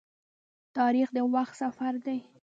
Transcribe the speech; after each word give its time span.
تاریخ 0.77 1.07
د 1.15 1.17
وخت 1.33 1.53
سفر 1.63 1.93
دی. 2.05 2.19